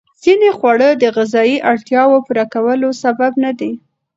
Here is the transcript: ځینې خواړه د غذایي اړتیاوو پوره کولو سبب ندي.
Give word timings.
ځینې 0.23 0.49
خواړه 0.57 0.89
د 0.93 1.03
غذایي 1.15 1.57
اړتیاوو 1.71 2.23
پوره 2.25 2.45
کولو 2.53 2.89
سبب 3.03 3.31
ندي. 3.43 3.71